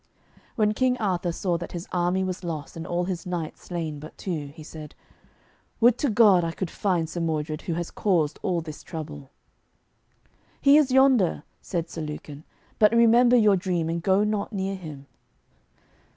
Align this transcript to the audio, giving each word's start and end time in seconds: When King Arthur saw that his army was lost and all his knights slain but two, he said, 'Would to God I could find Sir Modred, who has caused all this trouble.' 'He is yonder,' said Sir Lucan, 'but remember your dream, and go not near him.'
When 0.55 0.73
King 0.73 0.97
Arthur 0.97 1.31
saw 1.31 1.59
that 1.59 1.73
his 1.73 1.87
army 1.91 2.23
was 2.23 2.43
lost 2.43 2.75
and 2.75 2.87
all 2.87 3.03
his 3.05 3.27
knights 3.27 3.65
slain 3.65 3.99
but 3.99 4.17
two, 4.17 4.47
he 4.47 4.63
said, 4.63 4.95
'Would 5.79 5.99
to 5.99 6.09
God 6.09 6.43
I 6.43 6.53
could 6.53 6.71
find 6.71 7.07
Sir 7.07 7.19
Modred, 7.19 7.61
who 7.61 7.75
has 7.75 7.91
caused 7.91 8.39
all 8.41 8.61
this 8.61 8.81
trouble.' 8.81 9.29
'He 10.59 10.75
is 10.77 10.89
yonder,' 10.91 11.43
said 11.61 11.87
Sir 11.87 12.01
Lucan, 12.01 12.45
'but 12.79 12.91
remember 12.93 13.35
your 13.35 13.55
dream, 13.55 13.89
and 13.89 14.01
go 14.01 14.23
not 14.23 14.51
near 14.51 14.73
him.' 14.75 15.05